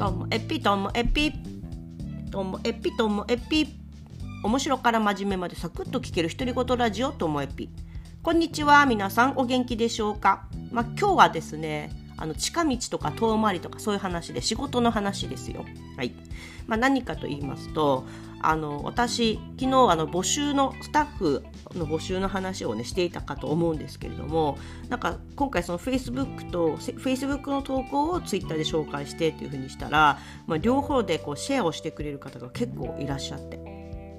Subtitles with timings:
[0.00, 1.30] ともえぴともえぴ
[2.30, 3.66] ともえぴともえぴ
[4.42, 7.68] 面白から真面目までサクッと聞ける独り言ラジオともえぴ
[8.22, 8.86] こんにちは。
[8.86, 11.90] 皆さんお元気でしょうか、まあ、今日はですね
[12.20, 15.64] あの近道とか遠回りとかそういう話で仕事の話ですよ。
[15.96, 16.14] はい
[16.66, 18.04] まあ、何かと言いますと
[18.42, 21.44] あの私昨日あの募集のスタッフ
[21.74, 24.56] の募集の話をねしていたかと思うんですけれども
[24.88, 33.58] なんか今回その Facebook と Facebook の投稿を Twitter で紹介してっていうふうにしたら、まあ、両方でこうシェアをしてくれる方が結構いらっしゃって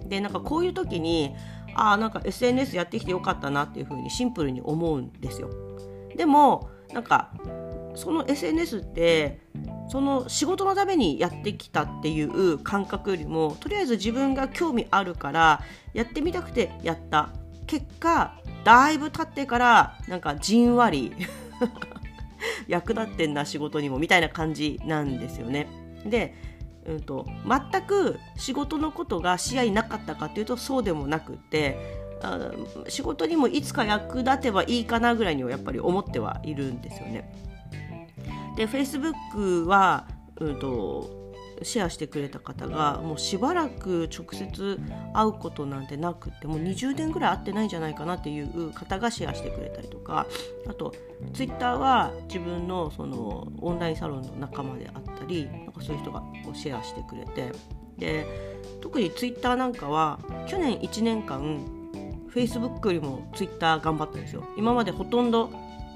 [0.06, 1.34] でなんかこういう時に
[1.74, 5.50] ああなんか SNS やってきてよかったなっていうふうにシンプルに思うんですよ。
[6.16, 7.32] でもなんか
[7.96, 9.40] その SNS って
[9.90, 15.62] その仕事のためにやってきたっていう感覚よりもとりあえず自分が興味あるから
[15.94, 17.30] やってみたくてやった
[17.68, 21.14] 結果だいぶ経ってからなんかじんわり
[22.68, 25.68] 役立ってんな仕事にもみたいな感じなんですよね。
[26.06, 26.36] で、
[26.86, 27.26] うんと、
[27.72, 31.78] 全く仕事のことが視野になかったかっていうとそうでもなくって
[32.24, 32.52] あ
[32.88, 37.51] 仕事にもいつか役立てばいいかなぐらいにはやっぱり思ってはいるんですよね。
[38.56, 40.08] で Facebook は、
[40.40, 41.22] うんと、
[41.64, 44.80] シェアしてくれた方がもうしばらく直接
[45.14, 50.26] 会うことなんてなくてもう20年ぐらい会ってないんじゃないかなっていう方がシェアしてくれたりとか
[50.68, 50.94] あと
[51.34, 57.52] Twitter は自分のそのオンラインサロンの仲間であったりなんかそういう人がこうシェアしてくれて
[57.98, 58.26] で
[58.82, 61.64] 特に Twitter なんかは去年1年間
[62.34, 64.44] Facebook よりも Twitter 頑張ったんですよ。
[64.58, 65.52] 今までほとんど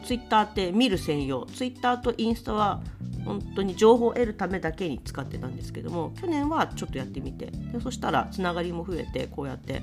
[0.05, 1.45] ツイッターって見る専用。
[1.47, 2.81] ツイッターとインスタは
[3.25, 7.47] 本当に情報を得るためだけに使ってたんですけども去年はちょっとやってみて。
[7.47, 9.81] でそしたらつながりも増えてこうやって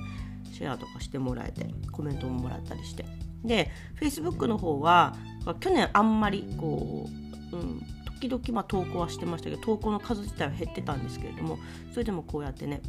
[0.52, 3.04] シェアとかしてもらえてコメントももらったりして。
[3.44, 3.70] で
[4.00, 5.16] Facebook の方は
[5.58, 7.08] 去年あんまりこ
[7.52, 7.82] う、うん、
[8.20, 11.58] 時々ま投稿はしてましたけど投稿の数自体は減ってたんですけれども
[11.90, 12.80] それでもこうやってね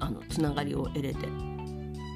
[0.00, 1.28] あのつながりを得れて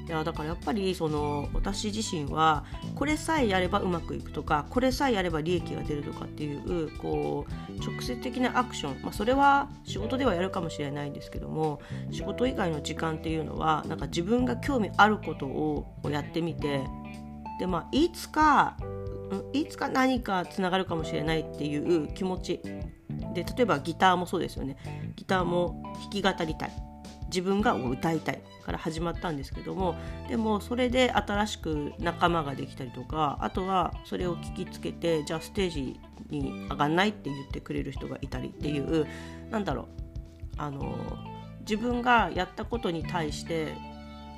[0.07, 2.63] いやだからやっぱりその私自身は
[2.95, 11.81] これさえやればうまくいくとかこれさえやれば利益が出るとかっていうこう直接的なアクション、まあ、それは仕事ではやるかもしれないんですけども
[12.11, 16.83] 仕事以外の時間っていうのはなんか自分が興味あることをやってみて
[17.59, 18.77] で、まあ、いつか
[19.51, 22.61] いつか何かつながるかもしれないっていう気持ち。
[23.33, 24.77] で例えばギターもそうですよね。
[25.15, 26.71] ギターも弾き語りたい。
[27.27, 29.95] 自分が歌いたいから始まったんですけども
[30.27, 35.99] でもそれで新しく仲間ができたりとかあとはそれを聞きつけてじゃあステージ
[36.29, 39.07] に上がんないって言ってくれる人がいたりっていう
[39.49, 39.85] なんだろう
[40.57, 40.95] あの
[41.61, 43.73] 自分がやったことに対して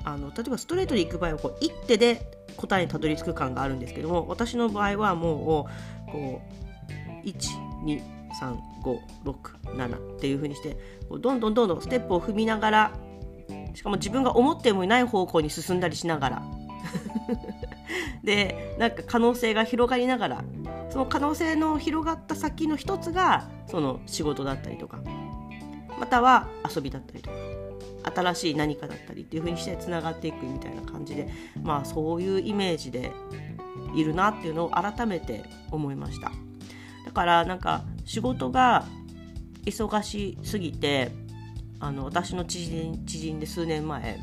[0.03, 5.67] あの例えばストレートで行く場合はこう一手で答えにたどり着く感があるんですけども私の場合はも
[6.07, 6.41] うこ
[7.23, 10.77] う1 356っていう風にして
[11.09, 12.91] どんどんどんどんステップを踏みながら
[13.73, 16.43] しかも自分が思ってもいない方向に進んだりしながら
[18.23, 20.43] でなんか可能性が広がりながら
[20.89, 24.99] その可能性の広がった先の一つがその仕事だったりとか
[25.99, 27.35] または遊びだったりとか
[28.15, 31.29] 新しい何かだったりっていう風にしてつながっていくみたいな感じで
[31.61, 33.11] まあそういうイメージで
[33.95, 36.31] いるなっていうのを改めて思いました。
[37.09, 38.85] だからなんか仕事が
[39.65, 41.11] 忙しすぎて
[41.79, 44.19] あの私の知人知人で数年前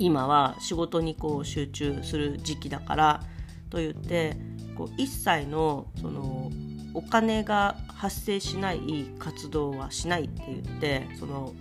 [0.00, 3.22] 今は仕事にこう集中する時期だから
[3.70, 4.36] と言って
[4.76, 6.50] こう一切のその
[6.92, 8.80] お金が発生しない
[9.20, 11.54] 活動はしないって言ってその、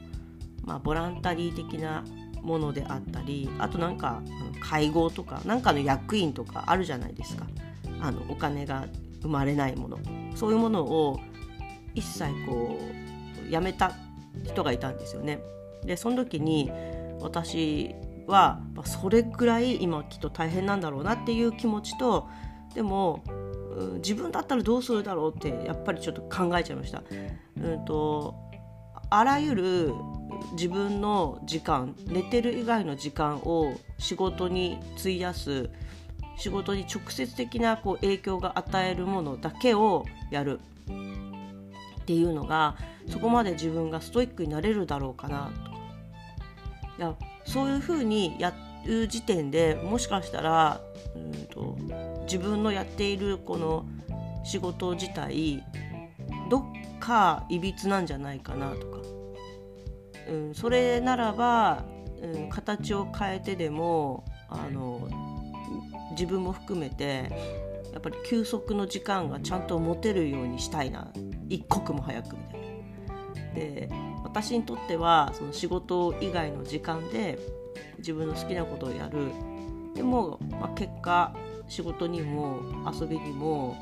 [0.63, 2.03] まあ、ボランタリー的な
[2.41, 4.23] ものであったりあとなんか
[4.59, 7.45] 会合とかなんかの役員とかあるじゃないですか。
[8.01, 8.87] あのお金が
[9.25, 9.97] 生まれないもの
[10.35, 11.19] そういうものを
[11.95, 12.79] 一切こ
[13.47, 13.93] うやめた
[14.43, 15.39] 人がいたんですよね。
[15.83, 16.71] でその時に
[17.21, 17.95] 私
[18.27, 22.27] はそれぐらい今きっと大変なんだろうなっていう気持ちと
[22.73, 23.23] でも
[23.95, 27.03] 自分だったらどうするだろうってやっぱりちょっと考えちゃいました。
[27.57, 28.35] うんと
[29.09, 29.93] あらゆる
[30.53, 35.69] 自分の時間寝てる以外の時間を仕事に費やす
[36.37, 40.59] 仕事に直接的なこう影響が与えるものだけをやる
[42.01, 42.75] っていうのが
[43.09, 45.75] そこまで自分がストイックになれるだろうかなと。
[46.97, 47.15] いや
[47.45, 48.53] そういうふうにや
[48.85, 50.81] る時点でもしかしたら
[51.15, 51.77] うんと
[52.23, 53.85] 自分のやっているこの
[54.43, 55.63] 仕事自体
[56.49, 56.63] どっ
[56.99, 58.99] かいびつなんじゃないかなとか、
[60.29, 61.83] うん、それならば、
[62.21, 65.34] うん、形を変えてでもあの
[66.11, 67.29] 自分も含めて
[67.93, 71.11] やっぱり休息の時間がちゃんと持てるようにしたいな。
[71.47, 72.65] 一刻も早くみたいな。
[73.53, 73.89] で
[74.23, 77.39] 私にとってはその仕事以外の時間で
[77.99, 79.31] 自分の好きなことをやる。
[79.95, 81.33] でも、まあ、結果
[81.69, 82.59] 仕事にも
[82.91, 83.77] 遊びにも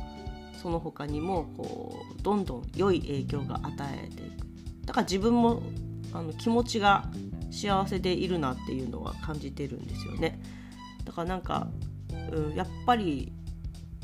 [0.61, 3.73] その他にもこうどんどん良い影響が与
[4.05, 4.47] えていく。
[4.85, 5.63] だから自分も
[6.13, 7.05] あの気持ちが
[7.51, 10.39] 幸せでいるなっていうのは感じてるんですよね。
[11.13, 11.67] からなんか、
[12.31, 13.33] うん、やっぱり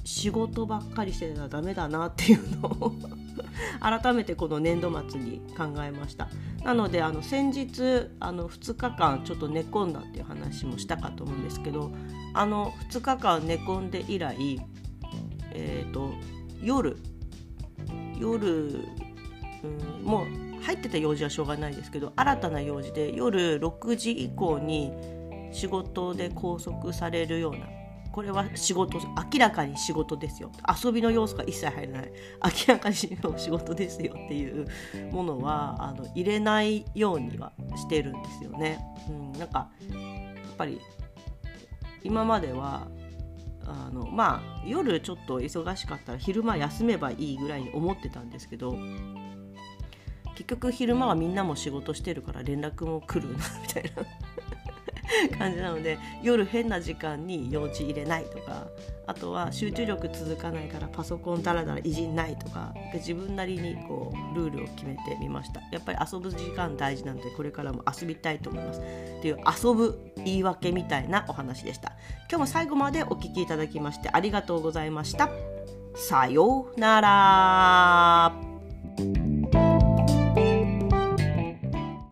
[0.04, 2.94] 仕事ばっかりしてたらダメだなっていうのを
[3.80, 6.30] 改めてこの年度末に考えました。
[6.64, 11.92] なのであの先日あの2日間ちょっと寝込んだっていう話もしたかと思うんですけど
[12.34, 14.60] あの2日間寝込んで以来
[15.52, 16.14] えっ、ー、と
[16.62, 16.98] 夜
[18.20, 18.86] 夜、
[19.64, 19.68] う
[20.02, 24.92] ん、もう入ってた用事はしょうがないですけど新たな用事で夜6時以降に
[25.51, 27.68] 仕事で拘束されるような
[28.12, 30.51] これは仕事明らかに仕事ですよ。
[30.84, 32.12] 遊びの要素が一切入らない。
[32.68, 34.68] 明らかに仕事ですよっていう
[35.12, 38.80] ものはあの入れないようにはしてるんですよね。
[39.10, 39.96] うん、なんかや
[40.51, 40.81] っぱり
[42.04, 42.88] 今までは
[43.66, 48.75] あのまあ夜ちょっと忙しかったら昼間休めばいいぐらいに思ってたんですけど
[50.34, 53.90] 結局昼間はみんなも仕事してるから連絡も来るなみたいな。
[55.38, 58.68] 感じなので夜変な時間に用事入れないとか
[59.08, 65.62] あとは集中力続かないからパソコンだらだらいじんないとか自分なりにこうルールを決めてみました。
[65.72, 68.80] やっぱり遊ぶ時間大事なのでこれからも遊びたいと思います。
[68.80, 68.84] っ
[69.22, 71.94] ていう遊ぶ言い訳みたいなお話でした。
[72.30, 75.30] 今日も最後までお聴きいただきましてありがとうございました。
[75.96, 78.49] さようなら。